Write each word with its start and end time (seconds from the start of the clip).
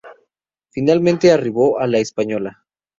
Finalmente 0.71 1.31
arribó 1.31 1.77
a 1.79 1.85
La 1.85 1.99
Española. 1.99 2.65